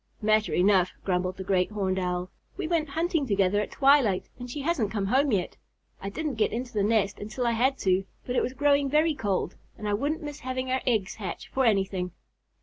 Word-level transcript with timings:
"Matter 0.19 0.55
enough," 0.55 0.91
grumbled 1.03 1.37
the 1.37 1.43
Great 1.43 1.69
Horned 1.69 1.99
Owl. 1.99 2.31
"We 2.57 2.65
went 2.67 2.89
hunting 2.89 3.27
together 3.27 3.61
at 3.61 3.69
twilight 3.69 4.29
and 4.39 4.49
she 4.49 4.61
hasn't 4.61 4.89
come 4.89 5.05
home 5.05 5.31
yet. 5.31 5.57
I 6.01 6.09
didn't 6.09 6.37
get 6.41 6.51
into 6.51 6.73
the 6.73 6.81
nest 6.81 7.19
until 7.19 7.45
I 7.45 7.51
had 7.51 7.77
to, 7.81 8.05
but 8.25 8.35
it 8.35 8.41
was 8.41 8.53
growing 8.53 8.89
very 8.89 9.13
cold 9.13 9.53
and 9.77 9.87
I 9.87 9.93
wouldn't 9.93 10.23
miss 10.23 10.39
having 10.39 10.71
our 10.71 10.81
eggs 10.87 11.17
hatch 11.17 11.49
for 11.49 11.65
anything. 11.65 12.13